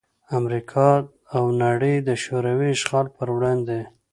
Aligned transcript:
امریکا 0.37 0.89
او 1.35 1.43
نړۍ 1.63 1.95
دشوروي 2.11 2.69
اشغال 2.77 3.07
پر 3.15 3.27
وړاندې 3.35 3.79